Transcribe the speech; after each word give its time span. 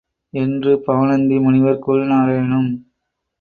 என்று 0.33 0.71
பவணந்தி 0.79 1.37
முனிவர் 1.39 1.79
கூறினாரேனும் 1.79 2.71